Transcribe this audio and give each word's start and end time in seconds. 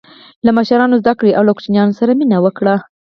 له 0.45 0.51
مشرانو 0.57 0.99
زده 1.01 1.13
کړه 1.19 1.31
او 1.37 1.43
له 1.47 1.51
کوچنیانو 1.55 1.97
سره 1.99 2.11
مینه 2.19 2.37
وکړه. 2.45 2.75